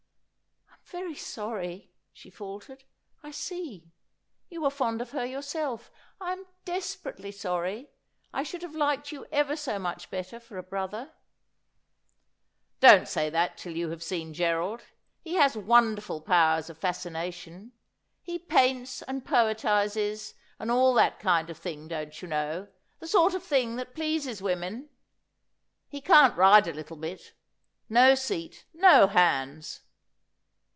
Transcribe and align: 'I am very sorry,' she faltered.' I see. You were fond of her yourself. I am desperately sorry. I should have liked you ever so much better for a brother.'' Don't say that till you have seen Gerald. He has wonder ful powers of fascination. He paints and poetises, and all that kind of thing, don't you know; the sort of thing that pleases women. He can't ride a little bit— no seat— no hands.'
'I 0.93 0.97
am 0.97 1.03
very 1.03 1.15
sorry,' 1.15 1.93
she 2.11 2.29
faltered.' 2.29 2.83
I 3.23 3.31
see. 3.31 3.93
You 4.49 4.63
were 4.63 4.69
fond 4.69 5.01
of 5.01 5.11
her 5.11 5.23
yourself. 5.25 5.89
I 6.19 6.33
am 6.33 6.47
desperately 6.65 7.31
sorry. 7.31 7.91
I 8.33 8.43
should 8.43 8.61
have 8.61 8.75
liked 8.75 9.09
you 9.13 9.25
ever 9.31 9.55
so 9.55 9.79
much 9.79 10.09
better 10.09 10.37
for 10.37 10.57
a 10.57 10.63
brother.'' 10.63 11.13
Don't 12.81 13.07
say 13.07 13.29
that 13.29 13.57
till 13.57 13.73
you 13.73 13.89
have 13.89 14.03
seen 14.03 14.33
Gerald. 14.33 14.81
He 15.21 15.35
has 15.35 15.55
wonder 15.55 16.01
ful 16.01 16.19
powers 16.19 16.69
of 16.69 16.77
fascination. 16.77 17.71
He 18.21 18.37
paints 18.37 19.01
and 19.03 19.23
poetises, 19.25 20.33
and 20.59 20.69
all 20.69 20.93
that 20.95 21.21
kind 21.21 21.49
of 21.49 21.57
thing, 21.57 21.87
don't 21.87 22.21
you 22.21 22.27
know; 22.27 22.67
the 22.99 23.07
sort 23.07 23.33
of 23.33 23.43
thing 23.45 23.77
that 23.77 23.95
pleases 23.95 24.41
women. 24.41 24.89
He 25.87 26.01
can't 26.01 26.35
ride 26.35 26.67
a 26.67 26.73
little 26.73 26.97
bit— 26.97 27.31
no 27.87 28.13
seat— 28.13 28.65
no 28.73 29.07
hands.' 29.07 29.83